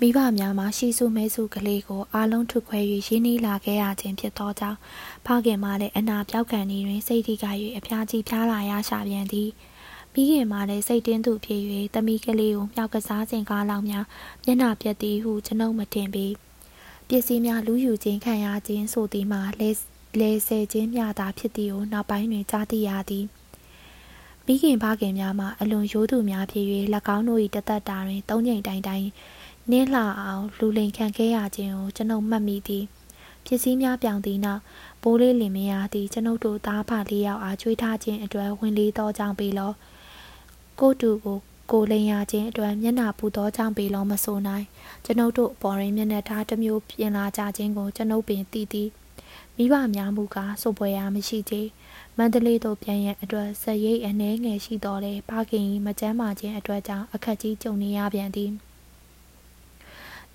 [0.03, 4.79] မိဘများမှရှိစုမဲစုကလေးကိုအာလုံးထုတ်ခွဲ၍ရင်းနှီးလာခဲ့ရခြင်းဖြစ်သောကြောင့်
[5.27, 9.51] ဖခင်မှလည်းအနာပြောက်ခံနေတွင်စိတ်ထိခိုက်၍အဖျားကြီးဖျားလာရရှာပြန်သည်
[10.13, 11.63] မိခင်မှလည်းစိတ်တင်းသူဖြစ်၍
[11.95, 14.05] သမီးကလေးကိုမြောက်ကစားစဉ်ကားလောက်များ
[14.45, 16.35] မျက်နှာပြက်သည်ဟုကျွန်ုပ်မတင်ပြီး
[17.09, 19.71] ပစ္စည်းများလူယူခြင်းခံရခြင်းဆိုသည်မှာလဲ
[20.21, 23.25] လဲဆယ်ခြင်းများသာဖြစ်သည်ကိုနောက်ပိုင်းတွင်ကြားသိရသည်
[24.47, 26.65] မိခင်ဖခင်များမှအလွန်ရိုးသူများဖြစ်၍၎
[27.17, 29.07] င်းတို့၏တသက်တာတွင်သုံးချိန်တိုင်တိုင်
[29.73, 32.85] နင်းလှအောင်လူလိန်ခံခဲ့ရခြင်းကိုကျွန်ုပ်မှတ်မိသည်
[33.45, 34.63] ပစ္စည်းများပြောင်သည့်နောက်
[35.03, 39.73] ဘိုးလေးလင်မယားသည်ကျွန်ုပ်တို့သားဖလေးယောက်အားချွေးထားခြင်းအတွက်ဝင်လေးသောကြောင့်ပေလော
[40.81, 41.39] ကိုတူကို
[41.71, 44.67] ကိုလိန်ရခြင်းအတွက်မျက်နှာပူသောကြောင့်ပေလောမဆိုနိုင်
[45.05, 48.89] ကျွန်ုပ်တို့ပေါ်ရင်မျက်နှာထားတစ်မျိုးပြင်လာကြခြင်းကိုကျွန်ုပ်ပင်သိသည်
[49.57, 51.69] မိဘများမူကားစုပ်ပွဲရမရှိသေး
[52.17, 58.53] မန္တလေးသို့ပြန်ရန်အတွက်ဇရိတ်အနှဲငယ်ရှိတော်လဲဖခင်မကျမ်းမာခြင်းအတွက်ကြောင့်အခက်ကြီးကြုံနေရပြန်သည်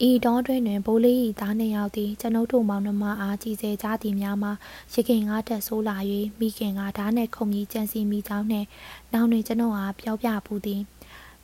[0.03, 4.51] ဤတောတွင်တွင်ဘိုးလေး၏သားနှစ်ယောက်သည်ကျွန်ုပ်တို့မောင်နှမအားကြည်စေကြသည်များမှာ
[4.93, 5.97] ရခင်ကားတက်ဆိုးလာ၍
[6.39, 8.67] မိခင်ကဓာတ်နှင့်ခုံပြီးကြံစီမိကြောင်းနှင့်
[9.13, 10.81] နောက်တွင်ကျွန်ုပ်အားပြောပြပူသည်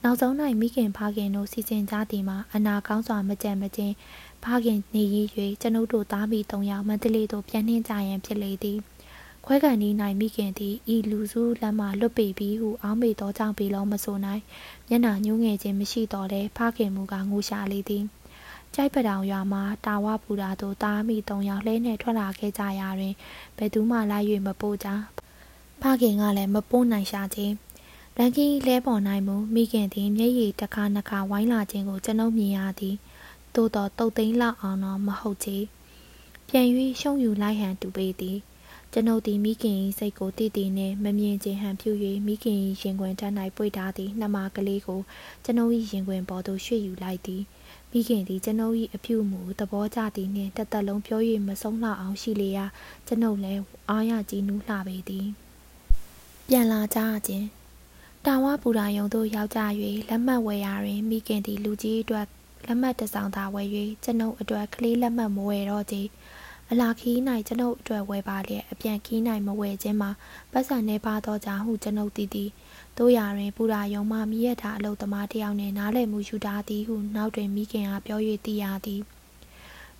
[0.03, 3.93] နောက်ဆုံး၌မိခင်ဖခင်တို့စီစဉ်ကြသည်မှာအနာကောင်းစွာမကြံမကျင်
[4.43, 5.15] ဖခင်နေရ၍
[5.61, 8.77] ကျွန်ုပ်တို့သားမိ၃ယောက်မန္တလေးသို့ပြန်နှင်းကြရန်ဖြစ်လေသည်
[9.45, 14.41] ခွဲကန်နီး၌မိခင်သည်ဤလူစုလက်မှလွတ်ပေပြီးဟုအောင်းမေသောကြောင့်ပေလောမဆိုနိုင်
[14.89, 18.05] မျက်နှာညှိုးငယ်ခြင်းမရှိတော့လဲဖခင်မူကငိုရှာလေသည်
[18.75, 23.13] ကြိုက်ပတောင်ရွာမှာတာဝပူတာတို့တားမိ၃ယောက်လှဲနှင့်ထွက်လာခဲ့ကြရာတွင်
[23.57, 24.93] ဘယ်သူမှလိုက်၍မပို့ကြဖ
[25.81, 27.55] ဖခင်ကလည်းမပိုးနိုင်ရှာခြင်း
[28.17, 32.95] လန်ကီလဲပေါ်နိုင်မှုမိခင်သည်မျက်ရည်တစ်ခါနှစ်ခါဝိုင်းလာခြင်းကိုကျွန်ုပ်မြင်ရသည်
[33.55, 35.57] သို့တော့တုတ်သိမ်းလောက်အောင်တော့မဟုတ်ချေ
[36.47, 36.67] ပြန်၍
[37.01, 38.37] ရှုံးယူလိုက်ဟန်တူပေသည်
[38.93, 41.91] ကျွန်ုပ်သည်မိခင်၏စိတ်ကိုတည်တည်နှင့်မမြင်ခြင်းဟန်ပြု၍
[42.27, 45.01] မိခင်၏ရင်ခွင်ထပ်၌ပွေထားသည့်နှမကလေးကို
[45.43, 47.41] ကျွန်ုပ်၏ရင်ခွင်ပေါ်သို့ရွှေ့ယူလိုက်သည်
[47.91, 52.65] မိခင်သည်ကျွန်ုပ်၏အပြုမူသဘောကျသည်နှင့်တသက်လုံးပြော၍မဆုံးလှအောင်ရှိလေရာ
[53.07, 55.27] ကျွန်ုပ်လည်းအားရကြည်နူးလှပေသည်
[56.49, 57.47] ပြန်လာကြခြင်း
[58.25, 59.61] တာဝပူရာယုံသို့ရောက်ကြ၍
[60.09, 62.25] လက်မှတ်ဝယ်ရာတွင်မိခင်သည်လူကြီးအတွက်
[62.67, 63.67] လက်မှတ်တစ်စောင်သာဝယ်၍
[64.03, 65.97] ကျွန်ုပ်အတွက်ကလေးလက်မှတ်မဝယ်တော့ကြ
[66.71, 67.17] အလာခီး၌
[67.47, 70.11] ကျွန်ုပ်အတွက်ဝယ်ပါလျက်အပြန်ခီး၌မဝယ်ခြင်းမှာ
[70.51, 72.49] ပတ်စံနေပါတော့ကြောင့်ဟုကျွန်ုပ်သိသည်
[72.97, 79.01] တို့ရာတွင်ပူရာယုံမှမိရတာအလုသမားတယောက်နှင့်နားလည်မှုယူထားသည်ဟုနောက်တွင်မိခင်အားပြော၍သိရသည်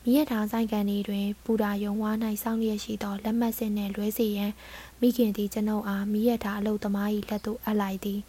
[0.04, 2.12] မိရထားဆိုင်ကန်ဤတွင်ပူရာယုံဝါ၌
[2.44, 4.52] စောင့်လျက်ရှိသောလက်မှတ်စစ်နှင့်လွဲစေရန်
[5.02, 8.20] မိခင်သည်ကျွန်ုပ်အားမိရထားအလုသမား၏လက်သို့အပ်လိုက်သည်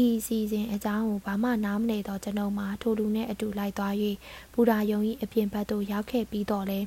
[0.00, 3.94] ဤစီစဉ်အကြောင်းကိုဘာမှနားမလည်သောကျွန်ုပ်မှာထိုလူနှင့်အတူလိုက်သွား၍
[4.52, 6.80] ပူရာယုံ၏အပြင်ဘက်သို့ရောက်ခဲ့ပြီးတော့လဲ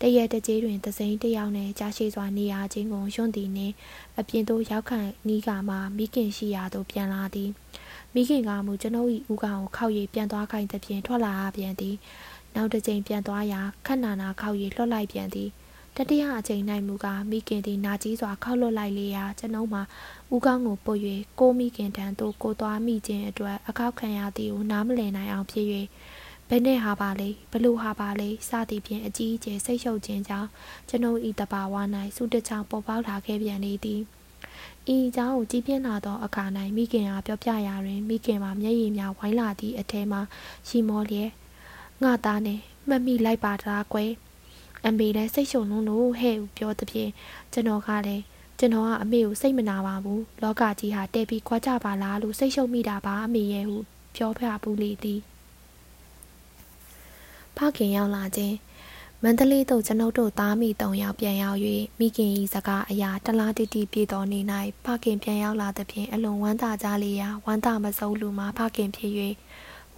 [0.00, 3.74] တရက်တကြေးတွင်သစိမ်းတယောက်နှင့်ကြာရှိစွာနေရခြင်းကိုယွန့်သည်နှင့်
[4.18, 7.50] အပြင်သို့ရောက်ခံနီးကမှမိခင်ရှိရာသို့ပြန်လာသည်
[8.14, 11.96] မိခင်ကမူကျွန်ုပ်၏ဥကောင်ကိုခောက်၍ပြန်သွားခိုင်းသဖြင့်ထွက်လာပြန်သည်
[12.54, 15.50] နောက်တစ်ကြိမ်ပြန်သွားရာခက်နာနာခောက်၍လွှတ်လိုက်ပြန်သည်
[16.00, 19.82] တတိယအချိန်၌မူကားမိခင်သည်နာကြီးစွာခောက်လွတ်လိုက်လေရာကျွန်ုပ်မှာ
[20.34, 21.00] ဥကောင်းကိုပုတ်၍
[21.40, 25.66] ကိုမိခင်တန်းသို့ကိုသွားမိခြင်းအတွက်အခောက်ခံရသည်ကိုနားမလည်နိုင်အောင်ဖြစ်၍
[26.48, 30.48] ဘယ်နဲ့ဟာပါလဲဘလို့ဟာပါလဲစသည်ဖြင့်အကြီးအကျယ်စိတ်ရှုပ်ခြင်းကြောင့်
[30.88, 31.74] ကျွန်ုပ်ဤတဘာဝ၌
[32.16, 34.00] စုတချောင်ပေါ်ပေါက်လာခဲ့ပြန်လေသည်
[34.94, 36.44] ဤအကြောင်းကိုကြည်ပြင်းလာသောအခါ၌
[36.76, 40.20] မိခင်အားပြောပြရာတွင်မိခင်မှာမျက်ရည်များဝိုင်းလာသည့်အထဲမှာ
[40.68, 41.30] ရှီမောလျက်
[42.02, 44.10] ငါသားနဲ့မှတ်မိလိုက်ပါတာကွယ်
[44.86, 47.10] အမေလည်းစိတ်ရှုံလုံးလို့ဟဲ့ပြောသဖြင့်
[47.52, 48.24] ကျွန်တော်ကလည်း
[48.58, 53.78] ကျွန်တော်ကအမေကိုစိတ်မနာပါဘူးလောကကြီးဟာတဲ့ပြီးခွာကြပါလားလို့စိတ်ရှုံမိတာပါအမေရဲ့ဟု
[54.16, 55.20] ပြောပြပူလေသည်
[57.56, 58.56] ဖခင်ရောက်လာခြင်း
[59.22, 61.58] မန္တလေးသို့ကျွန်ုပ်တို့သားမိ၃ယောက်ပြန်ရောက်၍
[61.98, 64.40] မိခင်၏စကားအရာတလားတိတိပြည့်တော်နေ၌
[64.84, 69.12] ဖခင်ပြန်ရောက်လာသဖြင့်အလွန်ဝမ်းသာကြလေရာဝမ်းသာမဆုံးလူမှာဖခင်ဖြစ်၍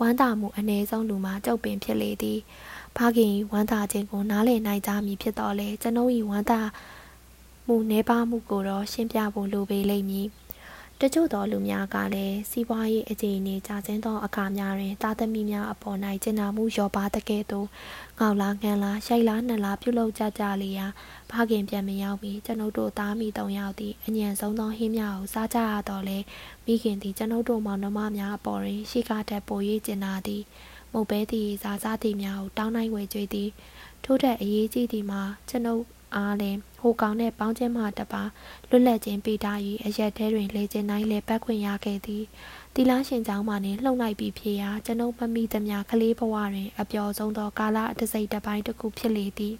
[0.00, 2.40] ဝမ်းသာမှုအ ਨੇ ဆုံးလူမှာကြုတ်ပင်ဖြစ်လေသည်
[2.96, 6.60] ဖခင်ဝမ်းသာခြင်းကိုနားလည်နိုင်ကြမည်ဖြစ်တော်လဲကျွန်ုပ်၏ဝမ်းသာ
[7.66, 10.28] မှုနှဲပါမှုကိုတော့ရှင်းပြဖို့လိုပေလိမ့်မည်
[11.00, 17.66] တချို့သောလူများကလည်းစီးပွားရေးအခြေအနေကျဆင်းသောအခါများတွင်သားသမီးများအပေါ်၌ကျင်နာမှုလျော့ပါတကဲ့သို့
[18.20, 20.86] ငေါလားငန်းလားရှိုက်လားနှက်လားပြုလုပ်ကြကြလေရာ
[21.30, 26.18] ဖခင်ပြန်မရောက်မီကျွန်ုပ်တို့သားမိတုံရောက်သည့်အညံဆုံးသောဟင်းများကိုစားကြရတော့လေ
[26.66, 30.42] မိခင်သည်ကျွန်ုပ်တို့မောင်နှမများအပေါ်တွင်ရှိကားတက်ပို၍ကျင်နာသည်
[30.92, 33.48] မုတ်ပဲသည်စားစားသည်များကိုတောင်းနိုင်ဝေကြွေသည်
[34.04, 35.84] ထို့ထက်အရေးကြီးသည်မှာကျွန်ုပ်
[36.16, 38.22] အားလည်းဟိုကောင်နဲ့ပေါင်းခြင်းမှတပါ
[38.68, 42.24] လွတ်လပ်ခြင်းပေးထား၍အရက်ထဲတွင်လေကျင်တိုင်းလည်းပတ်ခွင့်ရခဲ့သည်
[42.74, 49.54] တီလာရှင်ကျောင်းမှနှင့်လှုပ်လိုက်ပြီးဖြစ်ရာကျွန်ုပ်မမိသမျှကလေးဘဝတွင်အပျော်ဆုံးသောကာလအတစိတ်တစ်ပိုင်းတစ်ခုဖြစ်လေသည်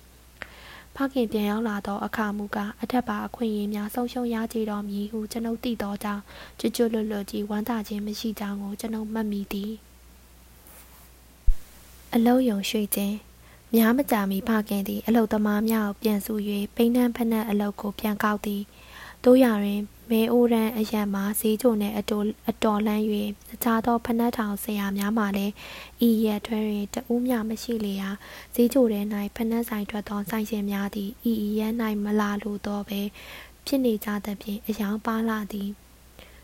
[0.97, 6.23] ဖခင်ပြန်ရောက်လာသောအခါမူကားအထက်ပါအခွင့်အရေးများဆုံးရှုံးရကြတော်မူဟုကျွန်ုပ်သိသောကြောင့်
[6.61, 9.73] ကျွတ်ကျွတ်လွတ်လွတ်ကြီးဝမ်းသာခြင်းမရှိကြောင်းကိုကျွန်ုပ်မှတ်မိသည်
[12.15, 13.17] အလုံးယုံရွှေခြင်း
[13.75, 16.35] များမကြာမီဖခင်သည်အလုသမားများကိုပြန်စု၍
[16.75, 18.63] ပိန်းနှံဖက်နှံအလုကိုပြန်ကောက်သည်
[19.25, 23.05] တို့ရတွင်မဲအိုရန်အရန်မှာဈေးချိုနှင့်အတော်အတော်လန်း၍
[23.55, 25.53] အခြားသောဖနက်ထောင်ဆရာများမှလည်း
[26.09, 28.11] ဤရက်ထွဲတွင်တဦးမျှမရှိလေရာ
[28.55, 29.01] ဈေးချိုထဲ၌
[29.37, 33.01] ဖနက်ဆိုင်ထွက်သောဆိုင်ရှင်များသည်ဤဤရက်၌မလာလိုသောပဲ
[33.67, 35.69] ဖြစ်နေကြသဖြင့်အယောင်ပါလာသည်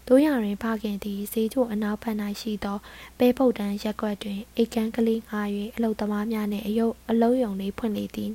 [0.08, 2.78] တို့ရတွင်ဖခင်သည်ဈေးချိုအနောက်ဘက်၌ရှိသော
[3.18, 8.30] ပဲပုတ်တန်းရက်ွက်တွင်အိတ်ကန်းကလေးငှား၍အလုသမားများနှင့်အယုတ်အလုံးယုံလေးဖွင့်လေသည်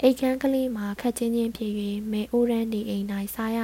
[0.00, 1.72] အိတ်ကန်းကလေးမှာခက်ချင်းချင်းဖြစ်၍
[2.10, 3.58] မဲအိုးရန်နေအိမ်၌စားရ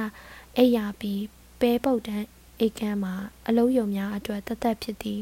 [0.57, 1.21] အိပ်ရပြီး
[1.59, 2.25] ပဲပုတ်တန်း
[2.59, 3.13] အိတ်ကန်းမှာ
[3.47, 5.19] အလုံးယုံများအတွက်တသက်ဖြစ်သည်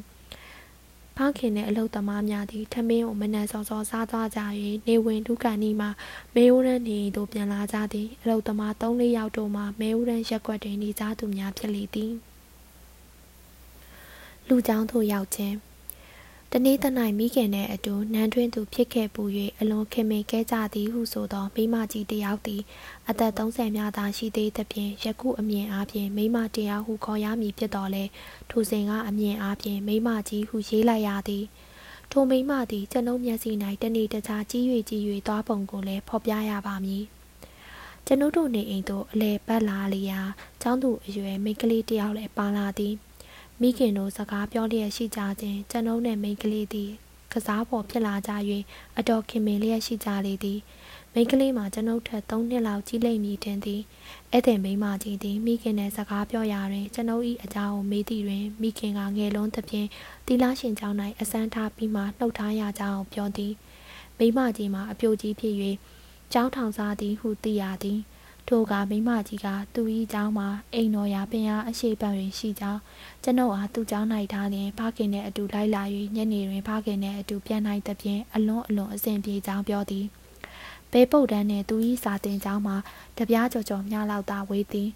[1.17, 4.41] ဖခင်နဲ့အလုပ်သမားများသည်ထမင်းကိုမနှံစောစောစားသွားကြ၍
[4.87, 5.89] နေဝင်ဒုက္ခနီမှာ
[6.35, 12.13] မေဦးရန်နေသို့ပြန်လာကြသည်အလုပ်သမား၃၄ယောက်တို့မှမေဦးရန်ရက်ွက်တွင်နေကြသူများဖြစ်လေသည်
[14.47, 15.55] လူကြောင်းသို့ရောက်ခြင်း
[16.53, 19.23] တနေ့တနိုင်မိခင်နှင့်အတူနန်းတွင်သူဖြစ်ခဲ့ပူ၍
[19.59, 22.61] အလွန်ခင်မင်ခဲ့ကြသည်ဟုဆိုသောမိမကြီးတယောက်သည်
[23.09, 28.03] အသက်30များသာရှိသေးသဖြင့်ယခုအမြင်အားဖြင့်မိမတယောက်ဟုခေါ်ရမည်ဖြစ်တော်လဲ
[28.49, 31.45] ထိုစဉ်ကအမြင်အားဖြင့်မိမကြီးဟုရေးလိုက်ရသည်
[32.11, 37.03] ထိုမိမသည်ကျွန်ုပ်မျက်စိ၌တနေ့တခြားကြီး၍ကြီး၍သွားပုံကိုလည်းဖော်ပြရပါမည်
[38.05, 40.21] ကျွန်ုပ်တို့နေအိမ်သို့အလဲပတ်လာလျာ
[40.61, 42.95] ចောင်းသူအရွယ်မိန်းကလေးတယောက်လည်းပါလာသည်
[43.61, 46.91] မိခင်တို့စကားပြောလျက်ရှိကြခြင်းကျွန်ုပ်နှင့်မိန်းကလေးသည်
[47.33, 48.31] ကစားပေါ်ဖြစ်လာကြ၍
[48.97, 50.59] အတော်ခင်မင်လျက်ရှိကြလေသည်
[51.13, 53.81] မမိန်းကလေးမှာကျွန်ုပ်ထက်၃နှစ်လောက်ကြီးလိမ့်မည်တင်သည်
[54.31, 59.87] ဧည့်သည်မိန်းမကြီးသည်မိခင်နှင့်စကားပြောရာတွင်ကျွန်ုပ်၏အကြောင်းကိုမေးသည့်တွင်မိခင်ကငယ်လုံးသဖြင့်
[60.27, 63.53] တီလာရှင်ကျောင်း၌အစမ်းထားပြီးမှနှုတ်ထားရကြောင်းပြောသည်
[64.17, 65.55] မိန်းမကြီးမှာအပြိုကြီးဖြစ်၍
[66.33, 67.99] ကျောင်းထောင်စားသည်ဟုသိရသည်
[68.51, 69.81] ထိုကမိမကြီးကသူ၏
[70.13, 72.79] ကျောင်းမှာအိမ်တော်ရာပင်အားအရှိပံတွင်ရှိကြောင်း
[73.23, 75.83] ကျွန်ုပ်အားသူ့ကျောင်း၌ထားလျင်ဖခင်နှင့်အတူလိုက်လာ၍
[76.15, 80.05] ညနေတွင်ဖခင်နှင့်အတူပြန်နိုင်သဖြင့်အလွန်အလွန်အဆင်ပြေကြောင်းပြောသည်
[80.91, 82.77] ဘဲပုတ်တန်းနှင့်သူ၏စာတင်ကျောင်းမှာ
[83.17, 84.89] တပြားကြော်ကြော်များလောက်သာဝေးသည်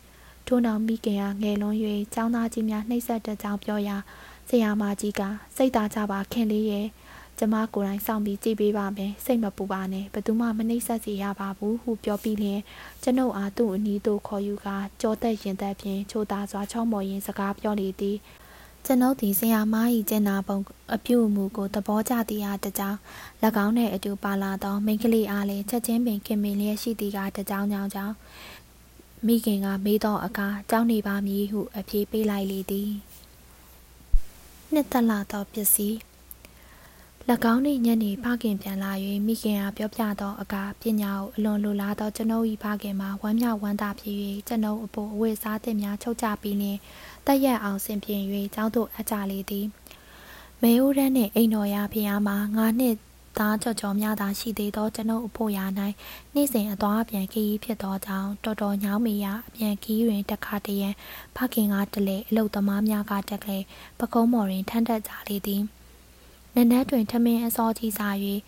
[0.48, 1.78] ထို့နောက်မိခင်ကငယ်လွန်း၍
[2.14, 3.98] ကျောင်းသားကြီးများနှိပ်စက်တကြောင်ပြောရာ
[4.50, 5.22] ဆရာမကြီးက
[5.56, 6.88] စိတ်သားကြပါခင်လေးရဲ့
[7.44, 12.62] ကျမကိုယ်တိုင်စောင့်ပြီးကြည့်ပေးပါမယ်စိတ်မပူပါနဲ့ဘယ်သူမှမနှိမ့်ဆက်စီရပါဘူးဟုပြောပြီးလျင်
[13.04, 18.18] ကျွန်ုပ်အားသူ့အနီးသို့ခေါ်ယူကာကြောသက်ရင်သက်ဖြင့်ချိုသားစွာချောင်းမော်ရင်စကားပြောလေသည်
[18.86, 19.76] ကျွန်ုပ်သည်ဆရာမ၏
[20.10, 20.58] ကျင်နာပုံ
[20.96, 22.98] အပြုအမူကိုသဘောကျသည်အားတကြောင်၎
[23.66, 28.14] င်းနှင့်အတူပါလာသောမိန်းကလေးအားလည်းချက်ချင်းပင်ခင်မင်လျက်ရှိသည်ကတကြောင်ကြောင်ကြောင်
[29.26, 32.92] မိခင်ကမေးသောအခါကြောင်းနေပါမည်ဟုအပြေးပေးလိုက်လေသည်
[34.74, 35.98] နှစ်သက်လာသောပစ္စည်း၎
[37.52, 38.92] င်း၏ညနေဖခင်ပြန်လာ၍
[39.28, 44.16] မိခင်အားပြောပြသောအခါပညာကိုအလွန်လိုလားသောကျွန်ုပ်၏ဖခင်မှာဝမ်းမြောက်ဝမ်းသာဖြစ်၍
[44.48, 46.78] ကျွန်ုပ်အဖို့အဝတ်စားသစ်များချုပ်ချပြီးလျှင်
[47.26, 48.18] တက်ရက်အောင်ဆင်ပြေ၍
[48.56, 49.66] ကျောင်းသို့အပ်ကြလေသည်
[50.62, 52.96] မဲအိုးရန်နှင့်အိမ်တော်ရာဖျားမှာငါနှစ်
[53.40, 55.66] သားကြော်ကြော်များသာရှိသေးသောကျွန်ုပ်အဖို့ရာ၌
[56.34, 60.90] နေ့စဉ်အသွားအပြန်ခရီးဖြစ်သောကြောင့်တော်တော်ညောင်းမေရအပြန်ခီးတွင်တခါတရံ
[61.36, 63.58] ဖခင်ကတလေအလုသမားများကတက်လေ
[64.00, 65.64] ပကုံးမော်တွင်ထမ်းတက်ကြလေသည်
[66.56, 68.16] နနက်တွင်ထမင်းအစောကြီးစား၍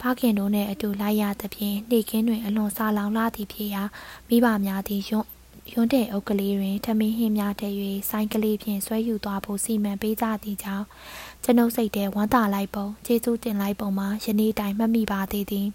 [0.00, 3.82] ဖခင်တို့နှင့်အတူလိုက်ရသဖြင့်နေကင်းတွင်အလွန်စာလောင်လာသည်ဖြစ်ရာ
[4.28, 5.28] မိဘများသည်ယွန်း
[5.72, 7.76] ယွန်းတဲ့အုပ်ကလေးတွင်ထမင်းဟင်းများထည့်၍
[8.10, 10.86] ဆိုင်းကလေးဖြင့်ဆွဲယူသွားဖို့စီမံပေးကြသည့်ကြောင့်
[11.44, 15.68] ကျွန်ုပ်စိတ်ထဲဝမ်းသာလိုက်ပုံကျေးဇူးတင်လိုက်ပုံမှာယနေ့တိုင်မှတ်မိပါသေးသည်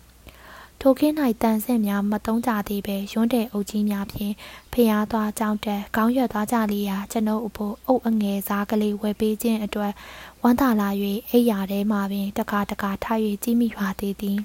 [0.84, 4.34] ထိုခင်း၌တန်ဆင့်များမတုံးကြသေးပဲရွန်းတဲ့အုပ်ကြီးများဖြင့်
[4.74, 9.94] ဖျားသွားကြောင်းတက်ခေါင်းရွက်သွားကြလေရာကျွန်ုပ်အဖို့အုပ်အငယ်စားကလေးဝယ်ပေးခြင်းအတွက်
[10.42, 10.89] ဝမ်းသာလာ၍
[11.32, 14.39] အိယာထဲမှပင်တကာတကာထား၍ကြီးမိပါသေးသည်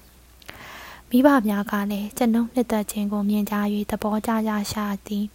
[1.10, 3.56] မိဘများကလည်းကျွန်ုပ်နှစ်သက်ခြင်းကိုမြင်ကြ၍
[3.90, 5.26] သဘောကျကြရှာသည်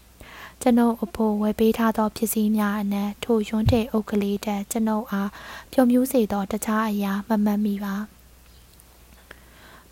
[0.62, 5.30] ကျွန်ုပ်အဖို့ဝယ်ပေးထားသောပစ္စည်းများအနက်ထိုရွန်းတဲ့အုပ်ကလေးတက်ကျွန်ုပ်အား
[5.72, 7.96] ပျော်မြူးစေသောတခြားအရာမမှတ်မိပါ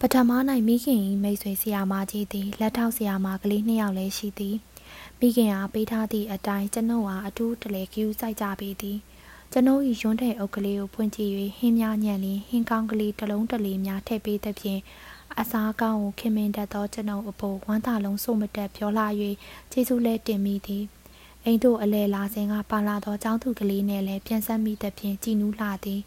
[0.02, 0.32] ပထမ၌
[0.68, 4.56] မိခင်၏မိတ်ဆွေဆရာမကြီးသည်လက်ထောက်ဆရာမကလေးနှစ်ယောက်လည်းရှိသည်
[5.20, 8.98] မိခင်အားပေးထားသည့်အတိုင်းကျွန်ုပ်အားအထူးတလေကျူးစိုက်ကြပေသည်
[9.52, 14.82] ကျွန်ုပ်၏ရွန်းတဲ့အုပ်ကလေးကိုဖွင့်ကြည့်၍ဟင်းများညံ့လျင်ဟင်းကောင်းကလေးတစ်လုံးတစ်လေးများထည့်ပေးသဖြင့်
[15.40, 19.08] အစားကောင်းကိုခင်မင်တတ်သောကျွန်ုပ်အပေါ်ဝမ်းသာလုံးစုမတက်ပြောလာ၍
[19.72, 20.84] ကျေးဇူးလဲတင်မိသည်
[21.44, 26.02] အိမ်တို့အလဲလာစဉ်ကပါလာသောចောင်းသူကလေးနဲ့လည်းပြန်ဆက်မိသဖြင့်ကြည်နူးလာသည်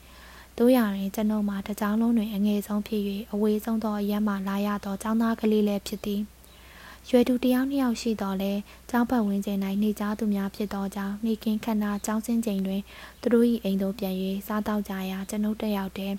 [0.62, 6.20] တို့ရရင်ကျွန်ုပ်မှာတကြောင်လုံးတွင်အငယ်ဆုံးဖြစ်၍အဝေးဆုံးသောအရက်မှလာရသောចောင်းသားကလေးလည်းဖြစ်သည်
[7.08, 8.52] ရွယ်သူတယောက်နှစ်ယောက်ရှိတော်လဲ
[8.90, 12.82] ကျောင်းပတ်ဝန်းကျင်၌နေကြသူများဖြစ်သောကြောင့်နေကင်းခဏကျောင်းစင်းချိန်တွင်
[13.20, 14.14] သူတို့၏အိမ်သို့ပြန်၍
[14.46, 16.14] စားတောက်ကြရာကျွန်ုပ်တယောက်တည်း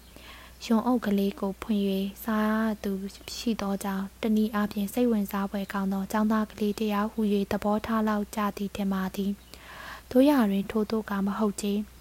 [0.65, 1.84] ရွံအုပ်ကလေးကိုဖွင့်၍
[2.23, 2.91] စားသူ
[3.38, 7.19] ရှိသောကြောင့်တနည်းအားဖြင့်စိတ်ဝင်စားဖွယ်ကောင်းသောကျောင်းသားကလေးတယောက်ဟူ၍
[7.51, 9.32] သဘောထားလောက်ကြသည်ထင်ပါသည်
[10.12, 11.73] တို့ရတွင်ထို့သောကမဟုတ်ချေ၎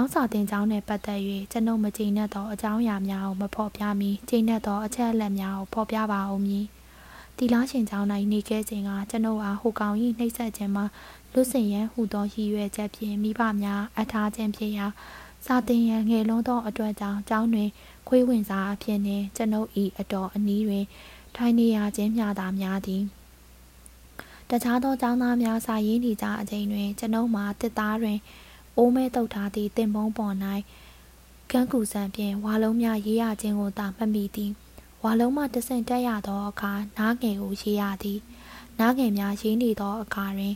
[0.00, 1.20] င်းစာတင်ကြောင်းနှင့်ပတ်သက်၍
[1.52, 6.64] ကျွန်ုပ်မကြည်နပ်သောအကြောင်းအရာများကိုမဖော်ပြမီကြည်နပ်သောအချက်အလက်များကိုဖော်ပြပါဦးမည်
[7.36, 10.84] တီလာရှင်ကျောင်း၌နေခဲ့ခြင်းကကျွန်ုပ်အားဟိုကောင်၏နှိပ်စက်ခြင်းမှာ
[11.32, 14.86] လွတ်စင်ရန်ဟူသောရည်ရွယ်ချက်ဖြင့်မိဘများအထားခြင်းဖြစ်ရာ
[15.46, 17.68] စာတင်ရန်ငယ်လုံးသောအတွက်ကြောင့်ကျောင်းတွင်
[18.08, 20.84] ခွေးဝင်စားအဖြစ်နှင့်ကျွန်ုပ်၏အတော်အနီးတွင်
[21.36, 23.02] ထိုင်နေရခြင်းမျှသာများသည်
[24.48, 28.18] တခြားသောကျောင်းသားများစာရေးနေကြအချိန်တွင်ကျွန်ုပ်မှာတစ်သားတွင်
[28.80, 30.34] အိုးမဲတုတ်ထားသည့်တင်ပုံးပေါ်၌
[31.50, 34.50] ကန်းကူဆန်ဖြင့်ဝါလုံးများရေးရခြင်းကိုသာမှတ်မိသည်
[35.04, 38.20] ဝါလုံးမှတဆင့်တက်ရသောအခါနားငယ်ကိုရေးရသည်
[38.78, 40.54] နားငယ်များရေးနေသောအခါတွင်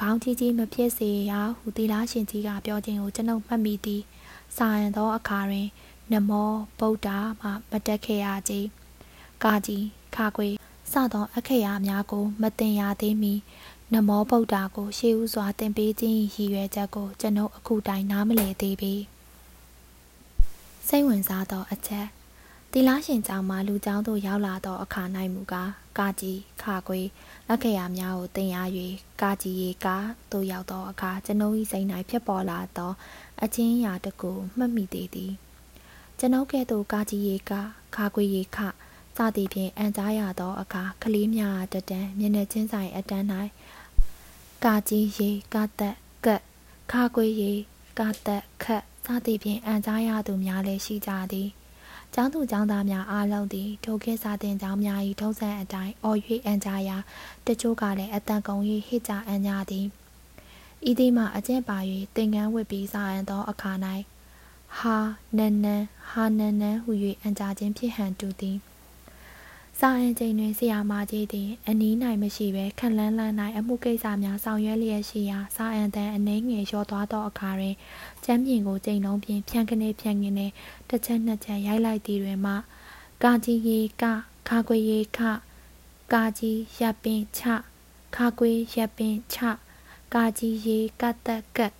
[0.00, 4.02] ခေါင်းကြီးကြီးမဖြစ်စေရဟုသီလားရှင်ကြီးကပြောခြင်းကိုကျွန်ုပ်မှတ်မိသည်
[4.56, 5.68] စာရန်သောအခါတွင်
[6.12, 7.08] နမောဗုဒ္ဓ
[7.40, 8.54] မှမတက်ခဲ့ရကြ
[9.42, 9.84] ကာကြီး
[10.16, 10.48] ခါခွေ
[10.92, 13.34] စသောအခရာများကို မတင်ရသေးမီ
[13.94, 18.92] နမောဗုဒ္ဓကိုရှေးဥစွာသင်ပေးခြင်းရည်ရွယ်ချက်ကိုကျွန်ုပ်အခုတိုင်နားမလည်သေးပေ
[20.88, 22.06] စိတ်ဝင်စားသောအချက်
[22.72, 25.02] တီလာရှင်ကျောင်းမှလူကျောင်းသို့ရောက်လာသောအခါ၌
[25.34, 27.00] မူကားကာကြီးခါခွေ
[27.48, 28.56] လက်ခရာများကိုတင်ရ၍
[29.22, 32.92] ကာကြီးရေကားသို့ရောက်သောအခါကျွန်ုပ်၏စိတ်၌ဖြစ်ပေါ်လာသော
[33.42, 35.32] အချင်းရာတကူမှတ်မိသေးသည်
[36.18, 38.58] ကျွန်ုပ်ကဲ့သို့ကာကြီးရေကားခါခွေရေခ
[39.16, 43.26] စသည်ဖြင့်အန်ကြားရသောအခါကလေးများတတန်းမျက်နှာချင်းဆိုင်အတန်း၌
[44.64, 45.94] ကာကြီးရေကာသက်
[46.26, 46.42] ကက်
[46.92, 47.52] ခါခွေရေ
[47.98, 51.48] ကာသက်ခက်စသည်ဖြင့်အန်ကြားရသူများလည်းရှိကြသည်
[52.14, 56.96] ကျောင်းသူကျောင်းသားများအားလုံးသည်ထိုခေတ်စာသင်ကျောင်းများ၏ထုံးစံအတိုင်းအော်၍အန်ကြရာ
[57.46, 59.86] တချို့ကလည်းအတန်ကုန်၍ဟစ်ကြအန်ကြသည်
[60.90, 61.78] ဤသည်မှအကျင့်ပါ၍
[62.16, 63.72] သင်္ကန်းဝတ်ပြီးစာအန်သောအခါ၌
[64.78, 64.96] ဟာ
[65.36, 68.58] နန်နန်ဟာနန်နန်ဟု၍အန်ကြခြင်းဖြစ်ဟန်တူသည်
[69.78, 77.74] စာအင်ချိန်တွင်ဆရာမကြီးသည် အနီး၌မရှိဘဲခက်လန်းလန်း၌အမှုကိစ္စများဆောင်ရွက်လျက်ရှိရာစာအင်တန်အနှဲငယ်လျော့သွားသောအခါတွင်
[78.24, 80.46] ကျမ်းပြင်ကိုချိန်လုံးဖြင့်ဖြန့်ကနေဖြန့်ကနေ
[80.88, 82.54] တစ်ချက်နှစ်ချက်ရိုက်လိုက်သည်တွင်မှ
[83.22, 84.04] ကာကြီးရေက
[84.48, 85.18] ခါခွေရေခ
[86.12, 87.42] ကာကြီးရပ်ပင်ချ
[88.16, 89.38] ခါခွေရပ်ပင်ချ
[90.14, 91.74] ကာကြီးရေကတ်တက်ကတ်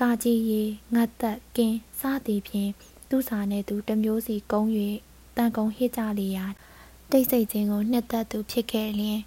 [0.00, 0.62] ကာကြီးရေ
[0.94, 2.70] ငတ်တက်ကင်းစသည်ဖြင့်
[3.08, 4.70] သူစာနှင့်သူတမျိုးစီကုန်း၍
[5.36, 6.46] တန်ကုန်းဟစ်ကြလျာ
[7.12, 9.20] တိတ်ဆိတ်ခြင်းကိုနှစ်သက်သူဖြစ်ခဲ့လျင်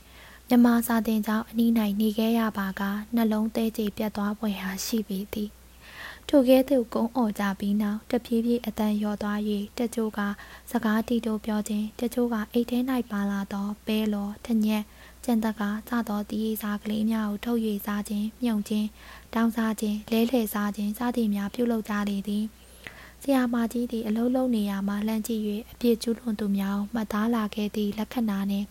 [0.49, 1.71] မြမစာတင်ကြောင့်အနီး၌
[2.01, 2.81] နေခဲ့ရပါက
[3.15, 5.49] နှလုံးသေးကြည်ပြတ်သွားပွေဟာရှိပေသည်
[6.29, 9.39] ထိုကဲ့သို့ကုန်းအော်ကြပြီးနောက်တဖြည်းဖြည်းအတန်လျော့သွား၍
[9.77, 10.19] တချို့က
[10.71, 12.79] စကားတီတိုပြောခြင်းတချို့ကအိတ်ထဲ၌
[13.11, 14.83] ပါလာသောပဲလောထညက်
[15.23, 18.87] ကျန်တကစသောတီးရီစားကလေးများကိုထုတ်၍စားခြင်းမြုံခြင်း
[19.33, 22.45] တောင်းစားခြင်းလဲလှယ်စားခြင်းစသည်များပြုလုပ်ကြလေသည်
[23.24, 28.66] ဆရာမကြီးသည်အလုံးလုံးနေရာမှလှမ်းကြည့်၍အပြစ်ကျူးလွန်သူများမှတ်သားလာခဲ့သည့်လက္ခဏာနှင့်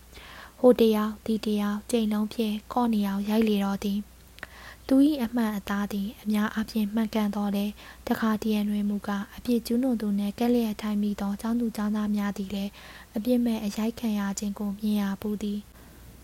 [0.60, 3.98] ဟိုတယောက်ဒီတယောက်ကြိမ်လုံးဖြင့်ကော့နေအောင်ရိုက်လေတော့သည်
[4.86, 7.66] သူ၏အမှန်အသားသည်အများအပြားမှန်ကန်တော်လဲ
[8.08, 12.70] တခါတရံတွင်မူကားအပြစ်ကျူးလွန်သူနှင့်ကက်လျက်ထိုင်မိသောចောင်းသူចောင်းသားများသည်လည်း
[13.16, 15.58] အပြစ်မဲ့အရိုက်ခံရခြင်းကိုမြင်ရပူသည်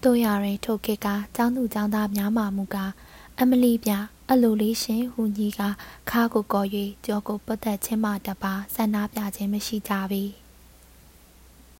[0.04, 2.92] တို့ရရင်ထိုခေတ်ကចောင်းသူចောင်းသားများမှမူကား
[3.40, 3.92] အမလီပြ
[4.33, 5.61] အလိုလေးရှင်ဟူညီက
[6.09, 6.67] ခါကိုကော်၍
[7.05, 10.23] ကြောကိုပတ်သက်ခြင်းမှတပါဆန္ဒပြခြင်းမရှိကြပေ။